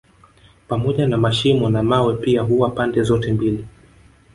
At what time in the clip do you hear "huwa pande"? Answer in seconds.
2.41-3.03